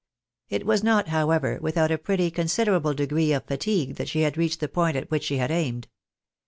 [0.49, 4.59] It was not, however, without a pretty considerable degree of fatigue that she had reached
[4.59, 5.89] the point at which she had aimed.